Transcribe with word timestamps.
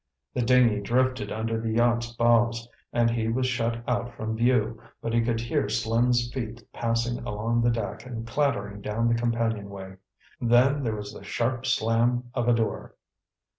The 0.33 0.41
dinghy 0.41 0.81
drifted 0.81 1.31
under 1.31 1.61
the 1.61 1.73
yacht's 1.73 2.11
bows, 2.15 2.67
and 2.91 3.11
he 3.11 3.27
was 3.27 3.45
shut 3.45 3.83
out 3.87 4.15
from 4.15 4.35
view, 4.35 4.81
but 4.99 5.13
he 5.13 5.21
could 5.21 5.39
hear 5.39 5.69
Slim's 5.69 6.31
feet 6.33 6.65
passing 6.73 7.19
along 7.23 7.61
the 7.61 7.69
deck 7.69 8.07
and 8.07 8.25
clattering 8.25 8.81
down 8.81 9.07
the 9.09 9.13
companionway. 9.13 9.97
Then 10.39 10.81
there 10.81 10.95
was 10.95 11.13
the 11.13 11.23
sharp 11.23 11.67
slam 11.67 12.31
of 12.33 12.47
a 12.47 12.53
door. 12.55 12.95